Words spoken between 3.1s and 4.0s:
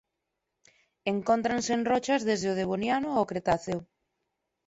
ao Cretáceo.